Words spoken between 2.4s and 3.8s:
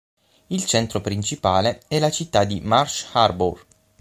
di Marsh Harbour.